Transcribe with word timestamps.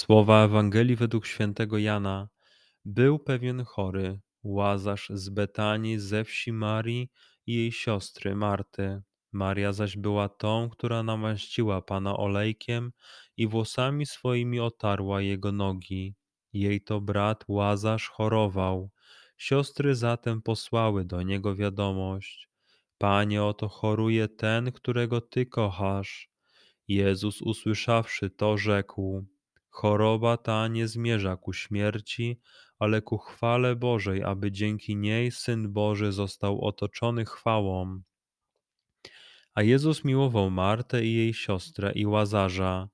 Słowa 0.00 0.44
Ewangelii 0.44 0.96
według 0.96 1.26
świętego 1.26 1.78
Jana. 1.78 2.28
Był 2.84 3.18
pewien 3.18 3.64
chory, 3.64 4.20
łazarz 4.42 5.10
z 5.14 5.28
Betanii 5.28 5.98
ze 5.98 6.24
wsi 6.24 6.52
Marii 6.52 7.10
i 7.46 7.54
jej 7.54 7.72
siostry 7.72 8.36
Marty. 8.36 9.02
Maria 9.32 9.72
zaś 9.72 9.96
była 9.96 10.28
tą, 10.28 10.70
która 10.70 11.02
namaściła 11.02 11.82
Pana 11.82 12.16
olejkiem 12.16 12.92
i 13.36 13.46
włosami 13.46 14.06
swoimi 14.06 14.60
otarła 14.60 15.20
jego 15.20 15.52
nogi. 15.52 16.14
Jej 16.52 16.80
to 16.80 17.00
brat 17.00 17.44
Łazarz 17.48 18.08
chorował. 18.08 18.90
Siostry 19.36 19.94
zatem 19.94 20.42
posłały 20.42 21.04
do 21.04 21.22
niego 21.22 21.54
wiadomość: 21.54 22.48
Panie, 22.98 23.44
oto 23.44 23.68
choruje 23.68 24.28
ten, 24.28 24.72
którego 24.72 25.20
ty 25.20 25.46
kochasz. 25.46 26.30
Jezus 26.88 27.42
usłyszawszy 27.42 28.30
to, 28.30 28.58
rzekł: 28.58 29.26
Choroba 29.70 30.36
ta 30.36 30.68
nie 30.68 30.88
zmierza 30.88 31.36
ku 31.36 31.52
śmierci, 31.52 32.40
ale 32.78 33.02
ku 33.02 33.18
chwale 33.18 33.76
Bożej, 33.76 34.22
aby 34.22 34.52
dzięki 34.52 34.96
niej 34.96 35.30
Syn 35.30 35.72
Boży 35.72 36.12
został 36.12 36.60
otoczony 36.60 37.24
chwałą. 37.24 38.02
A 39.54 39.62
Jezus 39.62 40.04
miłował 40.04 40.50
Martę 40.50 41.04
i 41.04 41.14
jej 41.14 41.34
siostrę 41.34 41.92
i 41.92 42.06
Łazarza. 42.06 42.88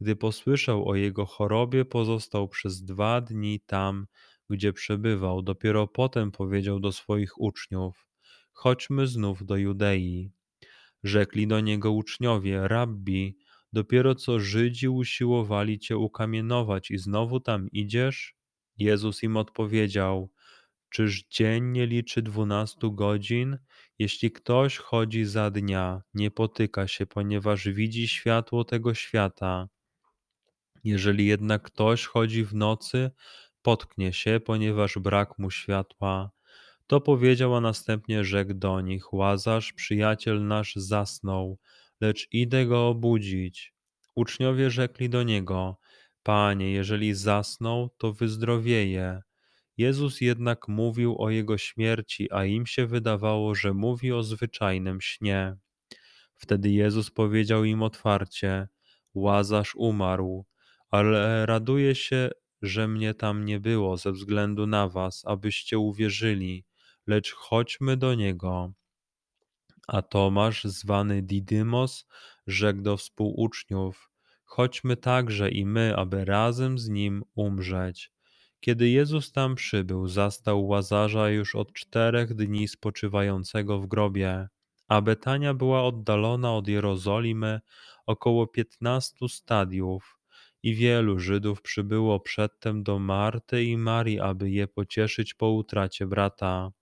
Gdy 0.00 0.16
posłyszał 0.16 0.88
o 0.88 0.94
jego 0.94 1.26
chorobie, 1.26 1.84
pozostał 1.84 2.48
przez 2.48 2.84
dwa 2.84 3.20
dni 3.20 3.60
tam, 3.60 4.06
gdzie 4.50 4.72
przebywał. 4.72 5.42
Dopiero 5.42 5.86
potem 5.86 6.30
powiedział 6.30 6.80
do 6.80 6.92
swoich 6.92 7.40
uczniów: 7.40 8.06
Chodźmy 8.52 9.06
znów 9.06 9.46
do 9.46 9.56
Judei. 9.56 10.30
Rzekli 11.02 11.46
do 11.46 11.60
niego 11.60 11.92
uczniowie: 11.92 12.68
Rabbi, 12.68 13.38
dopiero 13.72 14.14
co 14.14 14.40
Żydzi 14.40 14.88
usiłowali 14.88 15.78
cię 15.78 15.96
ukamienować 15.96 16.90
i 16.90 16.98
znowu 16.98 17.40
tam 17.40 17.68
idziesz? 17.70 18.34
Jezus 18.78 19.22
im 19.22 19.36
odpowiedział: 19.36 20.30
Czyż 20.90 21.24
dzień 21.24 21.64
nie 21.64 21.86
liczy 21.86 22.22
dwunastu 22.22 22.92
godzin? 22.92 23.58
Jeśli 23.98 24.30
ktoś 24.30 24.76
chodzi 24.76 25.24
za 25.24 25.50
dnia, 25.50 26.02
nie 26.14 26.30
potyka 26.30 26.88
się, 26.88 27.06
ponieważ 27.06 27.68
widzi 27.68 28.08
światło 28.08 28.64
tego 28.64 28.94
świata. 28.94 29.68
Jeżeli 30.84 31.26
jednak 31.26 31.62
ktoś 31.62 32.06
chodzi 32.06 32.44
w 32.44 32.54
nocy, 32.54 33.10
potknie 33.62 34.12
się, 34.12 34.40
ponieważ 34.44 34.98
brak 34.98 35.38
mu 35.38 35.50
światła. 35.50 36.30
To 36.86 37.00
powiedział, 37.00 37.56
a 37.56 37.60
następnie 37.60 38.24
rzekł 38.24 38.54
do 38.54 38.80
nich: 38.80 39.12
Łazarz, 39.12 39.72
przyjaciel 39.72 40.46
nasz, 40.46 40.76
zasnął, 40.76 41.58
lecz 42.00 42.28
idę 42.32 42.66
go 42.66 42.88
obudzić. 42.88 43.74
Uczniowie 44.14 44.70
rzekli 44.70 45.10
do 45.10 45.22
niego: 45.22 45.78
Panie, 46.22 46.72
jeżeli 46.72 47.14
zasnął, 47.14 47.90
to 47.98 48.12
wyzdrowieje. 48.12 49.22
Jezus 49.76 50.20
jednak 50.20 50.68
mówił 50.68 51.22
o 51.22 51.30
jego 51.30 51.58
śmierci, 51.58 52.32
a 52.32 52.44
im 52.44 52.66
się 52.66 52.86
wydawało, 52.86 53.54
że 53.54 53.74
mówi 53.74 54.12
o 54.12 54.22
zwyczajnym 54.22 55.00
śnie. 55.00 55.56
Wtedy 56.36 56.70
Jezus 56.70 57.10
powiedział 57.10 57.64
im 57.64 57.82
otwarcie: 57.82 58.68
Łazarz 59.14 59.74
umarł, 59.74 60.46
ale 60.90 61.46
raduję 61.46 61.94
się, 61.94 62.30
że 62.62 62.88
mnie 62.88 63.14
tam 63.14 63.44
nie 63.44 63.60
było 63.60 63.96
ze 63.96 64.12
względu 64.12 64.66
na 64.66 64.88
was, 64.88 65.22
abyście 65.26 65.78
uwierzyli, 65.78 66.64
lecz 67.06 67.32
chodźmy 67.32 67.96
do 67.96 68.14
niego. 68.14 68.72
A 69.90 70.02
Tomasz, 70.02 70.64
zwany 70.64 71.22
Didymos, 71.22 72.06
rzekł 72.46 72.82
do 72.82 72.96
współuczniów: 72.96 74.10
Chodźmy 74.44 74.96
także 74.96 75.50
i 75.50 75.66
my, 75.66 75.96
aby 75.96 76.24
razem 76.24 76.78
z 76.78 76.88
nim 76.88 77.24
umrzeć. 77.34 78.12
Kiedy 78.60 78.88
Jezus 78.88 79.32
tam 79.32 79.54
przybył, 79.54 80.08
zastał 80.08 80.66
łazarza 80.66 81.30
już 81.30 81.54
od 81.54 81.72
czterech 81.72 82.34
dni 82.34 82.68
spoczywającego 82.68 83.80
w 83.80 83.86
grobie, 83.86 84.48
a 84.88 85.00
Betania 85.00 85.54
była 85.54 85.84
oddalona 85.84 86.54
od 86.54 86.68
Jerozolimy 86.68 87.60
około 88.06 88.46
piętnastu 88.46 89.28
stadiów. 89.28 90.18
I 90.62 90.74
wielu 90.74 91.18
Żydów 91.18 91.62
przybyło 91.62 92.20
przedtem 92.20 92.82
do 92.82 92.98
Marty 92.98 93.64
i 93.64 93.76
Marii, 93.76 94.20
aby 94.20 94.50
je 94.50 94.68
pocieszyć 94.68 95.34
po 95.34 95.50
utracie 95.50 96.06
brata. 96.06 96.72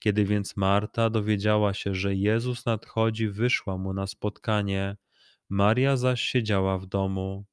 Kiedy 0.00 0.24
więc 0.24 0.56
Marta 0.56 1.10
dowiedziała 1.10 1.74
się, 1.74 1.94
że 1.94 2.14
Jezus 2.14 2.66
nadchodzi, 2.66 3.28
wyszła 3.28 3.78
mu 3.78 3.92
na 3.92 4.06
spotkanie. 4.06 4.96
Maria 5.48 5.96
zaś 5.96 6.20
siedziała 6.20 6.78
w 6.78 6.86
domu. 6.86 7.44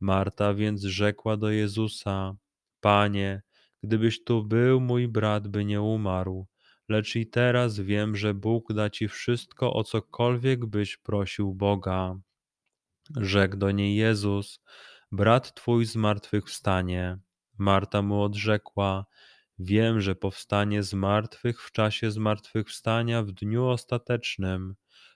Marta 0.00 0.54
więc 0.54 0.82
rzekła 0.82 1.36
do 1.36 1.50
Jezusa: 1.50 2.36
Panie, 2.80 3.42
gdybyś 3.82 4.24
tu 4.24 4.44
był, 4.44 4.80
mój 4.80 5.08
brat 5.08 5.48
by 5.48 5.64
nie 5.64 5.82
umarł. 5.82 6.46
Lecz 6.88 7.16
i 7.16 7.26
teraz 7.26 7.80
wiem, 7.80 8.16
że 8.16 8.34
Bóg 8.34 8.72
da 8.72 8.90
ci 8.90 9.08
wszystko, 9.08 9.72
o 9.72 9.84
cokolwiek 9.84 10.66
byś 10.66 10.96
prosił 10.96 11.54
Boga. 11.54 12.16
Rzekł 13.16 13.56
do 13.56 13.70
niej 13.70 13.96
Jezus: 13.96 14.60
Brat 15.12 15.54
twój 15.54 15.84
zmartwychwstanie. 15.84 17.18
Marta 17.58 18.02
mu 18.02 18.22
odrzekła: 18.22 19.06
Wiem, 19.58 20.00
że 20.00 20.14
powstanie 20.14 20.82
z 20.82 20.94
martwych 20.94 21.62
w 21.62 21.72
czasie 21.72 22.10
zmartwychwstania 22.10 23.22
w 23.22 23.32
dniu 23.32 23.66
ostatecznym, 23.66 24.74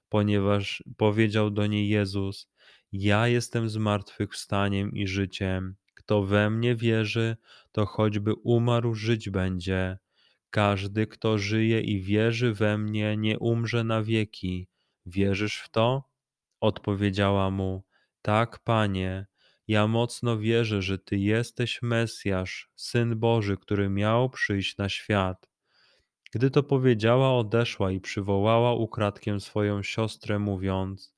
ponieważ 0.08 0.82
powiedział 0.96 1.50
do 1.50 1.66
niej 1.66 1.88
Jezus: 1.88 2.48
Ja 2.92 3.28
jestem 3.28 3.68
zmartwychwstaniem 3.68 4.92
i 4.92 5.06
życiem. 5.06 5.76
Kto 5.94 6.22
we 6.22 6.50
mnie 6.50 6.76
wierzy, 6.76 7.36
to 7.72 7.86
choćby 7.86 8.34
umarł, 8.34 8.94
żyć 8.94 9.30
będzie. 9.30 9.98
Każdy, 10.50 11.06
kto 11.06 11.38
żyje 11.38 11.80
i 11.80 12.02
wierzy 12.02 12.54
we 12.54 12.78
mnie, 12.78 13.16
nie 13.16 13.38
umrze 13.38 13.84
na 13.84 14.02
wieki. 14.02 14.68
Wierzysz 15.06 15.58
w 15.58 15.68
to? 15.68 16.04
Odpowiedziała 16.60 17.50
mu: 17.50 17.84
Tak, 18.22 18.58
panie. 18.58 19.26
Ja 19.68 19.86
mocno 19.86 20.38
wierzę, 20.38 20.82
że 20.82 20.98
Ty 20.98 21.16
jesteś 21.16 21.82
Mesjasz, 21.82 22.70
Syn 22.76 23.18
Boży, 23.18 23.56
który 23.56 23.88
miał 23.88 24.30
przyjść 24.30 24.76
na 24.76 24.88
świat. 24.88 25.50
Gdy 26.32 26.50
to 26.50 26.62
powiedziała, 26.62 27.38
odeszła 27.38 27.90
i 27.90 28.00
przywołała 28.00 28.74
ukradkiem 28.74 29.40
swoją 29.40 29.82
siostrę, 29.82 30.38
mówiąc: 30.38 31.14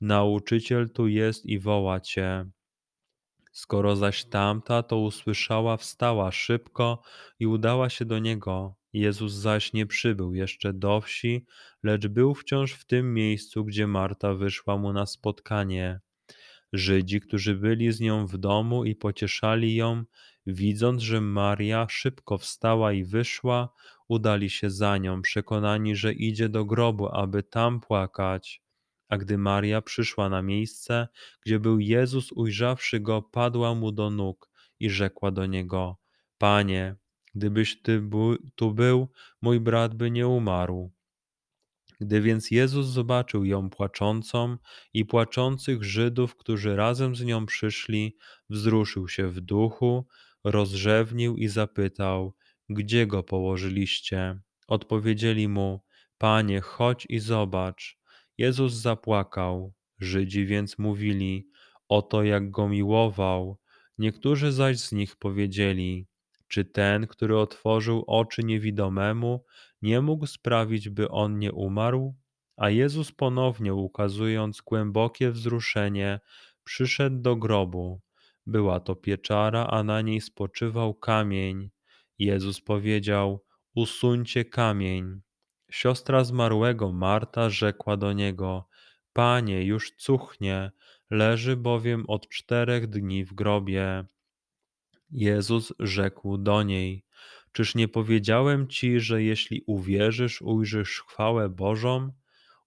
Nauczyciel 0.00 0.90
tu 0.90 1.08
jest 1.08 1.46
i 1.46 1.58
woła 1.58 2.00
cię. 2.00 2.46
Skoro 3.52 3.96
zaś 3.96 4.24
tamta 4.24 4.82
to 4.82 4.98
usłyszała, 4.98 5.76
wstała 5.76 6.32
szybko 6.32 7.02
i 7.38 7.46
udała 7.46 7.90
się 7.90 8.04
do 8.04 8.18
niego. 8.18 8.74
Jezus 8.92 9.32
zaś 9.32 9.72
nie 9.72 9.86
przybył 9.86 10.34
jeszcze 10.34 10.72
do 10.72 11.00
wsi, 11.00 11.46
lecz 11.82 12.06
był 12.06 12.34
wciąż 12.34 12.72
w 12.72 12.84
tym 12.84 13.14
miejscu, 13.14 13.64
gdzie 13.64 13.86
Marta 13.86 14.34
wyszła 14.34 14.76
mu 14.76 14.92
na 14.92 15.06
spotkanie. 15.06 16.00
Żydzi, 16.76 17.20
którzy 17.20 17.54
byli 17.54 17.92
z 17.92 18.00
nią 18.00 18.26
w 18.26 18.38
domu 18.38 18.84
i 18.84 18.94
pocieszali 18.94 19.74
ją, 19.74 20.04
widząc, 20.46 21.02
że 21.02 21.20
Maria 21.20 21.86
szybko 21.90 22.38
wstała 22.38 22.92
i 22.92 23.04
wyszła, 23.04 23.74
udali 24.08 24.50
się 24.50 24.70
za 24.70 24.98
nią, 24.98 25.22
przekonani, 25.22 25.96
że 25.96 26.12
idzie 26.12 26.48
do 26.48 26.64
grobu, 26.64 27.08
aby 27.08 27.42
tam 27.42 27.80
płakać. 27.80 28.62
A 29.08 29.18
gdy 29.18 29.38
Maria 29.38 29.82
przyszła 29.82 30.28
na 30.28 30.42
miejsce, 30.42 31.08
gdzie 31.46 31.60
był 31.60 31.78
Jezus, 31.78 32.32
ujrzawszy 32.32 33.00
go, 33.00 33.22
padła 33.22 33.74
mu 33.74 33.92
do 33.92 34.10
nóg 34.10 34.50
i 34.80 34.90
rzekła 34.90 35.30
do 35.30 35.46
niego: 35.46 35.98
Panie, 36.38 36.96
gdybyś 37.34 37.82
ty 37.82 38.02
tu 38.54 38.74
był, 38.74 39.08
mój 39.42 39.60
brat 39.60 39.94
by 39.94 40.10
nie 40.10 40.28
umarł. 40.28 40.95
Gdy 42.00 42.20
więc 42.20 42.50
Jezus 42.50 42.86
zobaczył 42.86 43.44
ją 43.44 43.70
płaczącą 43.70 44.56
i 44.94 45.04
płaczących 45.04 45.84
Żydów, 45.84 46.36
którzy 46.36 46.76
razem 46.76 47.16
z 47.16 47.24
nią 47.24 47.46
przyszli, 47.46 48.16
wzruszył 48.50 49.08
się 49.08 49.28
w 49.28 49.40
duchu, 49.40 50.06
rozrzewnił 50.44 51.36
i 51.36 51.48
zapytał: 51.48 52.34
Gdzie 52.68 53.06
go 53.06 53.22
położyliście? 53.22 54.40
Odpowiedzieli 54.68 55.48
mu: 55.48 55.80
Panie, 56.18 56.60
chodź 56.60 57.06
i 57.08 57.18
zobacz. 57.18 57.98
Jezus 58.38 58.72
zapłakał. 58.72 59.72
Żydzi 59.98 60.46
więc 60.46 60.78
mówili: 60.78 61.48
Oto 61.88 62.22
jak 62.22 62.50
go 62.50 62.68
miłował. 62.68 63.58
Niektórzy 63.98 64.52
zaś 64.52 64.78
z 64.78 64.92
nich 64.92 65.16
powiedzieli: 65.16 66.06
Czy 66.48 66.64
ten, 66.64 67.06
który 67.06 67.38
otworzył 67.38 68.04
oczy 68.06 68.44
niewidomemu, 68.44 69.44
nie 69.82 70.00
mógł 70.00 70.26
sprawić, 70.26 70.88
by 70.88 71.08
on 71.08 71.38
nie 71.38 71.52
umarł? 71.52 72.14
A 72.56 72.70
Jezus 72.70 73.12
ponownie 73.12 73.74
ukazując 73.74 74.60
głębokie 74.60 75.30
wzruszenie, 75.30 76.20
przyszedł 76.64 77.22
do 77.22 77.36
grobu. 77.36 78.00
Była 78.46 78.80
to 78.80 78.96
pieczara, 78.96 79.66
a 79.66 79.82
na 79.82 80.00
niej 80.00 80.20
spoczywał 80.20 80.94
kamień. 80.94 81.70
Jezus 82.18 82.60
powiedział: 82.60 83.44
Usuńcie 83.74 84.44
kamień. 84.44 85.20
Siostra 85.70 86.24
zmarłego 86.24 86.92
Marta 86.92 87.50
rzekła 87.50 87.96
do 87.96 88.12
niego: 88.12 88.68
Panie, 89.12 89.64
już 89.64 89.92
cuchnie, 89.96 90.72
leży 91.10 91.56
bowiem 91.56 92.04
od 92.08 92.28
czterech 92.28 92.86
dni 92.86 93.24
w 93.24 93.34
grobie. 93.34 94.04
Jezus 95.10 95.72
rzekł 95.78 96.38
do 96.38 96.62
niej: 96.62 97.04
Czyż 97.52 97.74
nie 97.74 97.88
powiedziałem 97.88 98.68
ci, 98.68 99.00
że 99.00 99.22
jeśli 99.22 99.62
uwierzysz, 99.66 100.42
ujrzysz 100.42 101.02
chwałę 101.08 101.48
Bożą? 101.48 102.12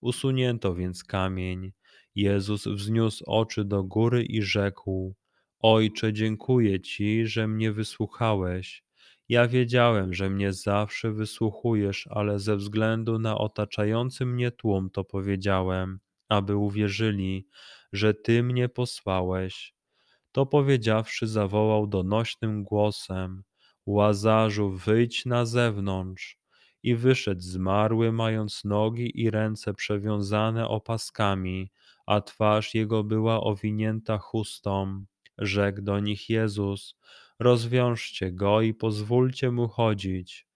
Usunięto 0.02 0.76
więc 0.76 1.04
kamień. 1.04 1.72
Jezus 2.16 2.68
wzniósł 2.68 3.24
oczy 3.28 3.66
do 3.66 3.84
góry 3.84 4.24
i 4.24 4.42
rzekł: 4.42 5.16
Ojcze, 5.60 6.14
dziękuję 6.14 6.82
ci, 6.82 7.28
że 7.28 7.48
mnie 7.48 7.72
wysłuchałeś. 7.72 8.84
Ja 9.30 9.48
wiedziałem, 9.48 10.14
że 10.14 10.30
mnie 10.30 10.54
zawsze 10.54 11.12
wysłuchujesz, 11.12 12.08
ale 12.12 12.40
ze 12.40 12.56
względu 12.56 13.20
na 13.20 13.38
otaczający 13.38 14.26
mnie 14.26 14.52
tłum 14.52 14.90
to 14.90 15.04
powiedziałem, 15.04 16.00
aby 16.30 16.56
uwierzyli, 16.56 17.48
że 17.94 18.14
ty 18.14 18.44
mnie 18.44 18.70
posłałeś. 18.70 19.79
To 20.32 20.46
powiedziawszy, 20.46 21.28
zawołał 21.28 21.88
donośnym 21.88 22.64
głosem: 22.64 23.44
Łazarzu, 23.86 24.70
wyjdź 24.70 25.26
na 25.26 25.46
zewnątrz. 25.46 26.40
I 26.84 26.96
wyszedł 26.96 27.42
zmarły, 27.42 28.12
mając 28.12 28.64
nogi 28.66 29.22
i 29.22 29.32
ręce 29.32 29.74
przewiązane 29.74 30.68
opaskami, 30.68 31.72
a 32.06 32.22
twarz 32.22 32.76
jego 32.76 33.04
była 33.04 33.42
owinięta 33.42 34.18
chustą. 34.18 35.06
Rzekł 35.38 35.82
do 35.82 36.00
nich 36.00 36.30
Jezus: 36.30 36.96
Rozwiążcie 37.40 38.32
go 38.32 38.62
i 38.62 38.74
pozwólcie 38.74 39.52
mu 39.52 39.68
chodzić. 39.68 40.48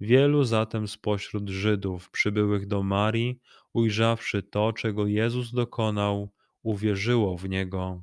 Wielu 0.00 0.44
zatem 0.44 0.88
spośród 0.88 1.48
Żydów 1.48 2.10
przybyłych 2.10 2.66
do 2.66 2.82
Marii, 2.82 3.40
ujrzawszy 3.72 4.42
to, 4.42 4.72
czego 4.72 5.06
Jezus 5.06 5.52
dokonał, 5.52 6.32
uwierzyło 6.62 7.36
w 7.36 7.48
niego. 7.48 8.02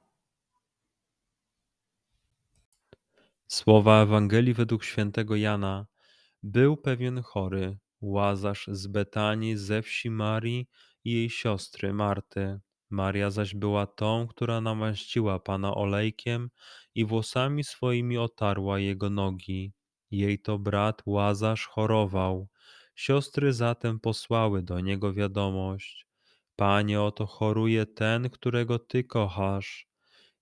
Słowa 3.51 4.01
Ewangelii 4.01 4.53
według 4.53 4.83
świętego 4.83 5.35
Jana. 5.35 5.87
Był 6.43 6.77
pewien 6.77 7.21
chory, 7.21 7.77
Łazarz 8.01 8.67
z 8.67 8.87
Betanii, 8.87 9.57
ze 9.57 9.81
wsi 9.81 10.09
Marii 10.09 10.67
i 11.03 11.11
jej 11.11 11.29
siostry 11.29 11.93
Marty. 11.93 12.59
Maria 12.89 13.29
zaś 13.29 13.55
była 13.55 13.87
tą, 13.87 14.27
która 14.27 14.61
namaściła 14.61 15.39
Pana 15.39 15.75
olejkiem 15.75 16.49
i 16.95 17.05
włosami 17.05 17.63
swoimi 17.63 18.17
otarła 18.17 18.79
jego 18.79 19.09
nogi. 19.09 19.73
Jej 20.11 20.39
to 20.39 20.59
brat 20.59 21.01
Łazarz 21.05 21.67
chorował. 21.67 22.47
Siostry 22.95 23.53
zatem 23.53 23.99
posłały 23.99 24.63
do 24.63 24.79
niego 24.79 25.13
wiadomość: 25.13 26.07
Panie, 26.55 27.01
oto 27.01 27.25
choruje 27.25 27.85
ten, 27.85 28.29
którego 28.29 28.79
ty 28.79 29.03
kochasz. 29.03 29.87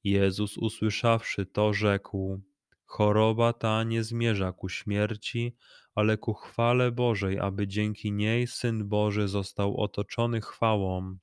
Jezus, 0.03 0.57
usłyszawszy 0.57 1.45
to, 1.45 1.73
rzekł: 1.73 2.48
Choroba 2.89 3.53
ta 3.53 3.83
nie 3.83 4.03
zmierza 4.03 4.51
ku 4.51 4.69
śmierci, 4.69 5.55
ale 5.95 6.17
ku 6.17 6.33
chwale 6.33 6.91
Bożej, 6.91 7.39
aby 7.39 7.67
dzięki 7.67 8.11
niej 8.11 8.47
Syn 8.47 8.87
Boży 8.87 9.27
został 9.27 9.77
otoczony 9.77 10.41
chwałą. 10.41 11.17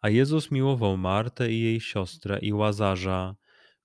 A 0.00 0.08
Jezus 0.08 0.50
miłował 0.50 0.96
Martę 0.96 1.52
i 1.52 1.60
jej 1.60 1.80
siostrę 1.80 2.38
i 2.38 2.52
Łazarza. 2.52 3.36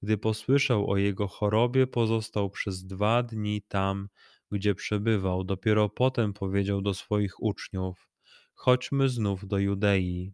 Gdy 0.02 0.18
posłyszał 0.18 0.92
o 0.92 0.98
jego 0.98 1.28
chorobie, 1.28 1.88
pozostał 1.88 2.50
przez 2.50 2.86
dwa 2.86 3.24
dni 3.24 3.62
tam, 3.68 4.10
gdzie 4.52 4.76
przebywał. 4.76 5.44
Dopiero 5.44 5.90
potem 5.90 6.34
powiedział 6.34 6.82
do 6.82 6.94
swoich 6.94 7.44
uczniów: 7.44 8.10
Chodźmy 8.54 9.10
znów 9.10 9.48
do 9.48 9.58
Judei. 9.58 10.34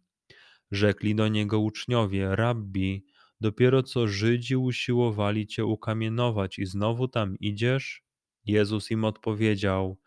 Rzekli 0.71 1.15
do 1.15 1.27
niego 1.27 1.59
uczniowie: 1.59 2.35
Rabbi, 2.35 3.05
dopiero 3.41 3.83
co 3.83 4.07
Żydzi 4.07 4.55
usiłowali 4.55 5.47
cię 5.47 5.65
ukamienować 5.65 6.59
i 6.59 6.65
znowu 6.65 7.07
tam 7.07 7.35
idziesz? 7.39 8.03
Jezus 8.45 8.91
im 8.91 9.05
odpowiedział: 9.05 9.97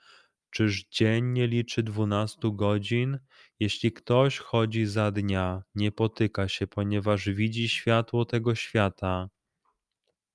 Czyż 0.51 0.85
dzień 0.85 1.25
nie 1.25 1.47
liczy 1.47 1.83
dwunastu 1.83 2.53
godzin? 2.53 3.19
Jeśli 3.61 3.93
ktoś 3.93 4.39
chodzi 4.39 4.87
za 4.87 5.11
dnia, 5.11 5.63
nie 5.75 5.93
potyka 5.93 6.49
się, 6.49 6.67
ponieważ 6.67 7.29
widzi 7.31 7.69
światło 7.69 8.25
tego 8.25 8.55
świata. 8.55 9.29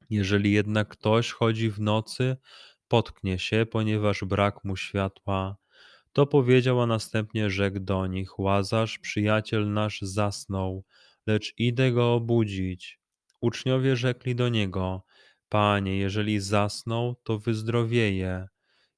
Jeżeli 0.10 0.52
jednak 0.52 0.88
ktoś 0.88 1.32
chodzi 1.32 1.70
w 1.70 1.80
nocy, 1.80 2.38
potknie 2.88 3.40
się, 3.40 3.66
ponieważ 3.72 4.24
brak 4.24 4.64
mu 4.64 4.76
światła. 4.76 5.58
To 6.14 6.28
powiedział, 6.28 6.82
a 6.82 6.86
następnie 6.86 7.50
rzekł 7.50 7.80
do 7.80 8.08
nich: 8.08 8.40
Łazarz, 8.40 9.00
przyjaciel 9.00 9.74
nasz, 9.74 10.02
zasnął, 10.02 10.86
lecz 11.28 11.54
idę 11.58 11.92
go 11.92 12.14
obudzić. 12.14 12.99
Uczniowie 13.42 13.96
rzekli 13.96 14.36
do 14.36 14.50
niego: 14.50 15.04
Panie, 15.50 15.98
jeżeli 15.98 16.40
zasnął, 16.40 17.16
to 17.24 17.40
wyzdrowieje. 17.40 18.48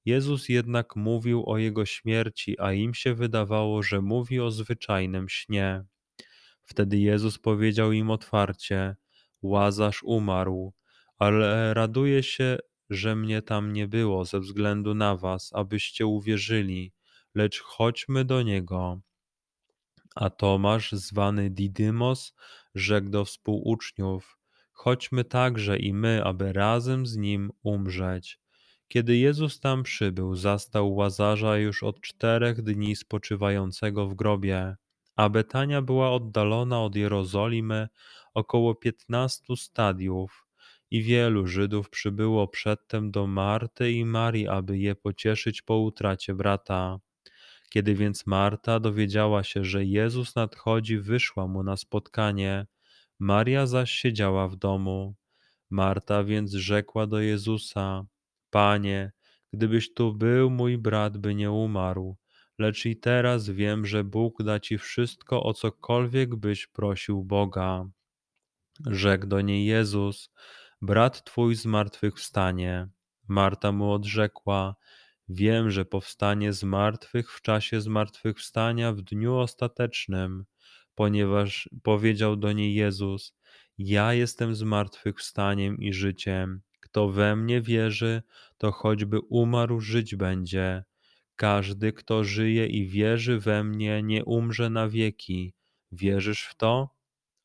Jezus 0.06 0.50
jednak 0.50 0.96
mówił 0.96 1.50
o 1.50 1.58
jego 1.58 1.86
śmierci, 1.86 2.60
a 2.60 2.74
im 2.74 2.94
się 2.94 3.14
wydawało, 3.14 3.84
że 3.84 4.02
mówi 4.02 4.40
o 4.40 4.52
zwyczajnym 4.52 5.30
śnie. 5.30 5.84
Wtedy 6.64 6.98
Jezus 6.98 7.40
powiedział 7.40 7.92
im 7.92 8.12
otwarcie: 8.12 8.96
Łazarz 9.42 10.04
umarł, 10.04 10.74
ale 11.18 11.74
raduję 11.74 12.24
się, 12.24 12.58
że 12.90 13.16
mnie 13.16 13.42
tam 13.42 13.74
nie 13.74 13.88
było 13.88 14.26
ze 14.26 14.40
względu 14.40 14.94
na 14.94 15.16
was, 15.16 15.52
abyście 15.54 16.06
uwierzyli, 16.06 16.94
lecz 17.36 17.62
chodźmy 17.62 18.26
do 18.26 18.42
niego. 18.42 19.02
A 20.16 20.30
Tomasz, 20.30 20.92
zwany 20.92 21.50
Didymos, 21.50 22.36
rzekł 22.76 23.10
do 23.10 23.26
współuczniów: 23.26 24.38
Chodźmy 24.72 25.24
także 25.24 25.78
i 25.78 25.94
my, 25.94 26.24
aby 26.24 26.54
razem 26.54 27.06
z 27.06 27.18
nim 27.18 27.52
umrzeć. 27.64 28.40
Kiedy 28.88 29.18
Jezus 29.18 29.60
tam 29.60 29.84
przybył, 29.84 30.36
zastał 30.36 30.96
łazarza 30.96 31.58
już 31.58 31.84
od 31.84 32.02
czterech 32.02 32.62
dni 32.62 32.96
spoczywającego 32.96 34.08
w 34.08 34.16
grobie, 34.16 34.76
a 35.16 35.30
Betania 35.30 35.82
była 35.82 36.12
oddalona 36.12 36.82
od 36.82 36.96
Jerozolimy 36.96 37.88
około 38.34 38.76
piętnastu 38.76 39.56
stadiów, 39.56 40.48
i 40.92 41.04
wielu 41.04 41.48
Żydów 41.48 41.90
przybyło 41.90 42.48
przedtem 42.48 43.12
do 43.12 43.28
Marty 43.28 43.92
i 43.92 44.06
Marii, 44.06 44.48
aby 44.48 44.78
je 44.78 44.96
pocieszyć 44.96 45.62
po 45.62 45.78
utracie 45.78 46.34
brata. 46.34 47.00
Kiedy 47.74 47.96
więc 47.96 48.28
Marta 48.28 48.80
dowiedziała 48.80 49.44
się, 49.44 49.64
że 49.64 49.86
Jezus 49.86 50.36
nadchodzi, 50.36 50.98
wyszła 50.98 51.48
mu 51.48 51.64
na 51.64 51.78
spotkanie, 51.78 52.68
Maria 53.20 53.66
zaś 53.66 53.92
siedziała 53.92 54.48
w 54.48 54.56
domu. 54.56 55.16
Marta 55.70 56.24
więc 56.24 56.54
rzekła 56.54 57.08
do 57.08 57.20
Jezusa: 57.20 58.06
Panie, 58.50 59.12
gdybyś 59.54 59.94
tu 59.94 60.14
był, 60.14 60.50
mój 60.50 60.78
brat 60.78 61.18
by 61.18 61.36
nie 61.36 61.52
umarł. 61.52 62.18
Lecz 62.60 62.86
i 62.86 62.98
teraz 62.98 63.50
wiem, 63.50 63.86
że 63.86 64.04
Bóg 64.04 64.44
da 64.44 64.60
ci 64.60 64.78
wszystko, 64.78 65.44
o 65.44 65.54
cokolwiek 65.54 66.36
byś 66.36 66.68
prosił 66.68 67.24
Boga. 67.24 67.86
Rzekł 68.86 69.28
do 69.28 69.42
niej 69.42 69.66
Jezus: 69.66 70.30
Brat 70.82 71.24
twój 71.24 71.56
zmartwychwstanie. 71.56 72.88
Marta 73.28 73.72
mu 73.72 73.92
odrzekła: 73.92 74.76
Wiem, 75.34 75.72
że 75.72 75.86
powstanie 75.86 76.54
z 76.54 76.64
martwych 76.64 77.32
w 77.32 77.42
czasie 77.42 77.82
zmartwychwstania 77.82 78.94
w 78.94 79.02
dniu 79.02 79.36
ostatecznym, 79.36 80.46
ponieważ 80.96 81.70
powiedział 81.84 82.36
do 82.36 82.52
niej 82.52 82.76
Jezus: 82.76 83.36
Ja 83.78 84.14
jestem 84.14 84.56
zmartwychwstaniem 84.56 85.78
i 85.78 85.94
życiem. 85.94 86.62
Kto 86.80 87.10
we 87.10 87.36
mnie 87.36 87.62
wierzy, 87.62 88.24
to 88.58 88.72
choćby 88.72 89.20
umarł, 89.20 89.80
żyć 89.80 90.16
będzie. 90.16 90.84
Każdy, 91.36 91.94
kto 91.94 92.24
żyje 92.24 92.68
i 92.68 92.88
wierzy 92.88 93.40
we 93.40 93.64
mnie, 93.64 94.04
nie 94.04 94.26
umrze 94.26 94.70
na 94.70 94.90
wieki. 94.90 95.54
Wierzysz 95.92 96.44
w 96.46 96.56
to? 96.56 96.90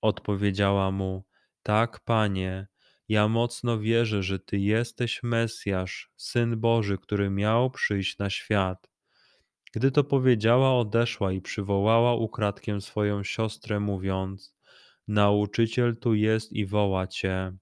Odpowiedziała 0.00 0.90
mu: 0.90 1.24
Tak, 1.62 2.00
panie. 2.00 2.66
Ja 3.08 3.28
mocno 3.28 3.78
wierzę, 3.78 4.22
że 4.22 4.38
Ty 4.38 4.58
jesteś 4.58 5.22
Mesjasz, 5.22 6.10
Syn 6.16 6.60
Boży, 6.60 6.98
który 6.98 7.30
miał 7.30 7.70
przyjść 7.70 8.18
na 8.18 8.30
świat. 8.30 8.90
Gdy 9.72 9.90
to 9.90 10.04
powiedziała, 10.04 10.78
odeszła 10.78 11.32
i 11.32 11.40
przywołała 11.40 12.14
ukradkiem 12.14 12.80
swoją 12.80 13.24
siostrę, 13.24 13.80
mówiąc: 13.80 14.56
Nauczyciel 15.08 15.96
tu 15.96 16.14
jest 16.14 16.52
i 16.52 16.66
woła 16.66 17.06
cię. 17.06 17.56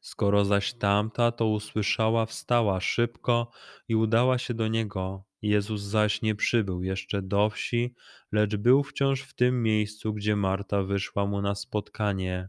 Skoro 0.00 0.44
zaś 0.44 0.72
tamta 0.72 1.32
to 1.32 1.46
usłyszała, 1.46 2.26
wstała 2.26 2.80
szybko 2.80 3.50
i 3.88 3.96
udała 3.96 4.38
się 4.38 4.54
do 4.54 4.68
niego. 4.68 5.24
Jezus 5.42 5.82
zaś 5.82 6.22
nie 6.22 6.34
przybył 6.34 6.82
jeszcze 6.82 7.22
do 7.22 7.50
wsi, 7.50 7.94
lecz 8.32 8.56
był 8.56 8.82
wciąż 8.82 9.22
w 9.22 9.34
tym 9.34 9.62
miejscu, 9.62 10.14
gdzie 10.14 10.36
Marta 10.36 10.82
wyszła 10.82 11.26
mu 11.26 11.42
na 11.42 11.54
spotkanie. 11.54 12.48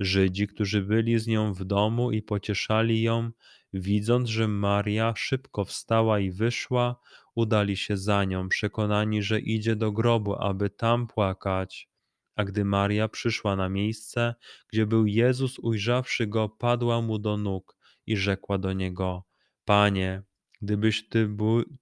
Żydzi, 0.00 0.46
którzy 0.46 0.82
byli 0.82 1.18
z 1.18 1.26
nią 1.26 1.52
w 1.52 1.64
domu 1.64 2.10
i 2.10 2.22
pocieszali 2.22 3.02
ją, 3.02 3.30
widząc, 3.72 4.28
że 4.28 4.48
Maria 4.48 5.14
szybko 5.16 5.64
wstała 5.64 6.18
i 6.18 6.30
wyszła, 6.30 7.00
udali 7.34 7.76
się 7.76 7.96
za 7.96 8.24
nią, 8.24 8.48
przekonani, 8.48 9.22
że 9.22 9.40
idzie 9.40 9.76
do 9.76 9.92
grobu, 9.92 10.34
aby 10.34 10.70
tam 10.70 11.06
płakać. 11.06 11.88
A 12.36 12.44
gdy 12.44 12.64
Maria 12.64 13.08
przyszła 13.08 13.56
na 13.56 13.68
miejsce, 13.68 14.34
gdzie 14.72 14.86
był 14.86 15.06
Jezus, 15.06 15.58
ujrzawszy 15.58 16.26
go, 16.26 16.48
padła 16.48 17.02
mu 17.02 17.18
do 17.18 17.36
nóg 17.36 17.76
i 18.06 18.16
rzekła 18.16 18.58
do 18.58 18.72
niego: 18.72 19.24
Panie, 19.64 20.22
gdybyś 20.62 21.08
ty 21.08 21.28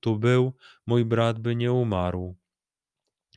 tu 0.01 0.19
był, 0.19 0.53
mój 0.87 1.05
brat 1.05 1.39
by 1.39 1.57
nie 1.57 1.73
umarł. 1.73 2.37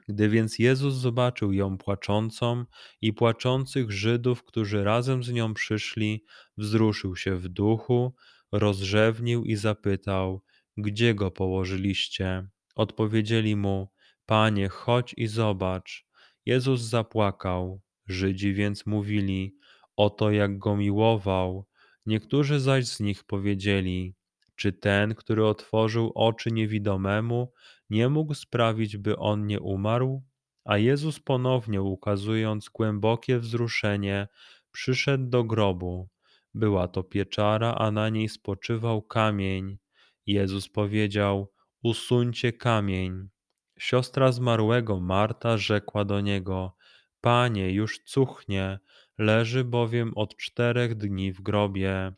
Gdy 0.08 0.30
więc 0.30 0.60
Jezus 0.60 0.94
zobaczył 0.94 1.54
ją 1.54 1.78
płaczącą 1.78 2.66
i 3.02 3.14
płaczących 3.14 3.92
Żydów, 3.92 4.44
którzy 4.44 4.84
razem 4.84 5.24
z 5.24 5.32
nią 5.32 5.54
przyszli, 5.54 6.26
wzruszył 6.58 7.16
się 7.16 7.36
w 7.36 7.48
duchu, 7.48 8.16
rozrzewnił 8.52 9.44
i 9.44 9.56
zapytał: 9.56 10.42
Gdzie 10.78 11.16
go 11.16 11.32
położyliście? 11.32 12.48
Odpowiedzieli 12.76 13.56
mu: 13.56 13.92
Panie, 14.26 14.70
chodź 14.70 15.14
i 15.18 15.28
zobacz. 15.28 16.08
Jezus 16.46 16.82
zapłakał. 16.82 17.82
Żydzi 18.08 18.54
więc 18.54 18.86
mówili: 18.86 19.58
Oto 19.98 20.32
jak 20.32 20.58
go 20.58 20.76
miłował. 20.78 21.68
Niektórzy 22.06 22.60
zaś 22.60 22.86
z 22.86 23.00
nich 23.00 23.24
powiedzieli: 23.24 24.16
Czy 24.56 24.74
ten, 24.74 25.16
który 25.16 25.46
otworzył 25.46 26.12
oczy 26.16 26.52
niewidomemu, 26.52 27.52
nie 27.90 28.10
mógł 28.10 28.34
sprawić, 28.34 28.98
by 28.98 29.18
on 29.18 29.48
nie 29.48 29.60
umarł? 29.60 30.24
A 30.66 30.78
Jezus 30.78 31.20
ponownie 31.20 31.82
ukazując 31.82 32.70
głębokie 32.70 33.40
wzruszenie, 33.40 34.28
przyszedł 34.72 35.30
do 35.30 35.44
grobu. 35.44 36.10
Była 36.54 36.88
to 36.88 37.04
pieczara, 37.04 37.76
a 37.76 37.92
na 37.92 38.10
niej 38.10 38.30
spoczywał 38.30 39.02
kamień. 39.02 39.78
Jezus 40.26 40.70
powiedział: 40.70 41.52
Usuńcie 41.84 42.54
kamień. 42.54 43.30
Siostra 43.80 44.32
zmarłego 44.32 45.00
Marta 45.00 45.58
rzekła 45.58 46.06
do 46.06 46.22
niego: 46.22 46.76
Panie, 47.22 47.72
już 47.74 48.00
cuchnie, 48.06 48.80
leży 49.18 49.64
bowiem 49.64 50.14
od 50.16 50.38
czterech 50.38 50.96
dni 50.96 51.32
w 51.34 51.42
grobie. 51.42 52.14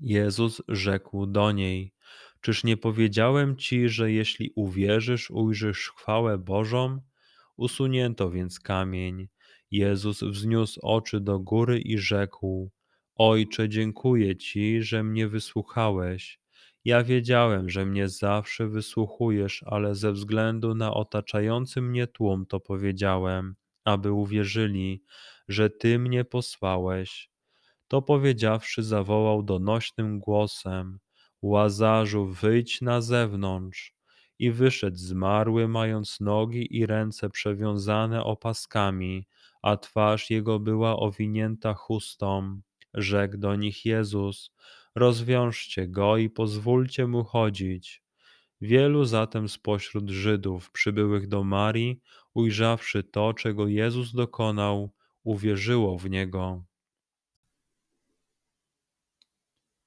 Jezus 0.00 0.62
rzekł 0.68 1.26
do 1.26 1.52
niej: 1.52 1.94
Czyż 2.40 2.64
nie 2.64 2.76
powiedziałem 2.76 3.56
ci, 3.56 3.88
że 3.88 4.12
jeśli 4.12 4.52
uwierzysz, 4.54 5.30
ujrzysz 5.30 5.90
chwałę 5.96 6.38
Bożą? 6.38 7.00
Usunięto 7.56 8.30
więc 8.30 8.60
kamień. 8.60 9.28
Jezus 9.70 10.22
wzniósł 10.22 10.80
oczy 10.82 11.20
do 11.20 11.40
góry 11.40 11.78
i 11.80 11.98
rzekł: 11.98 12.70
Ojcze, 13.14 13.68
dziękuję 13.68 14.36
ci, 14.36 14.82
że 14.82 15.04
mnie 15.04 15.28
wysłuchałeś. 15.28 16.40
Ja 16.84 17.04
wiedziałem, 17.04 17.70
że 17.70 17.86
mnie 17.86 18.08
zawsze 18.08 18.68
wysłuchujesz, 18.68 19.64
ale 19.66 19.94
ze 19.94 20.12
względu 20.12 20.74
na 20.74 20.94
otaczający 20.94 21.82
mnie 21.82 22.06
tłum 22.06 22.46
to 22.46 22.60
powiedziałem, 22.60 23.54
aby 23.84 24.12
uwierzyli, 24.12 25.02
że 25.48 25.70
Ty 25.70 25.98
mnie 25.98 26.24
posłałeś. 26.24 27.30
To 27.88 28.02
powiedziawszy, 28.02 28.82
zawołał 28.82 29.42
donośnym 29.42 30.18
głosem: 30.18 30.98
Łazarzu, 31.42 32.26
wyjdź 32.26 32.80
na 32.80 33.00
zewnątrz. 33.00 33.94
I 34.38 34.50
wyszedł 34.50 34.96
zmarły, 34.96 35.68
mając 35.68 36.20
nogi 36.20 36.76
i 36.76 36.86
ręce 36.86 37.30
przewiązane 37.30 38.24
opaskami, 38.24 39.26
a 39.62 39.76
twarz 39.76 40.30
jego 40.30 40.58
była 40.58 40.96
owinięta 40.96 41.74
chustą. 41.74 42.60
Rzekł 42.94 43.36
do 43.36 43.56
nich 43.56 43.84
Jezus: 43.84 44.50
Rozwiążcie 44.94 45.88
go 45.88 46.16
i 46.16 46.30
pozwólcie 46.30 47.06
mu 47.06 47.24
chodzić. 47.24 48.02
Wielu 48.60 49.04
zatem 49.04 49.48
spośród 49.48 50.10
Żydów 50.10 50.70
przybyłych 50.70 51.28
do 51.28 51.44
Marii, 51.44 52.00
ujrzawszy 52.34 53.02
to, 53.02 53.34
czego 53.34 53.68
Jezus 53.68 54.12
dokonał, 54.12 54.90
uwierzyło 55.24 55.98
w 55.98 56.10
niego. 56.10 56.67